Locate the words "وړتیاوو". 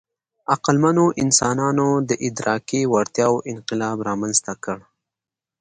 2.93-3.43